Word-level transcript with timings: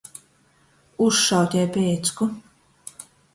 Uzšaut 1.05 1.51
ar 1.61 1.67
peicku. 1.73 2.25